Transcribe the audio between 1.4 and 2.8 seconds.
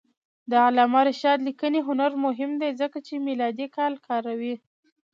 لیکنی هنر مهم دی